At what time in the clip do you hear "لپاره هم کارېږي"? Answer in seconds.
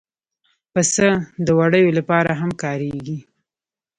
1.97-3.17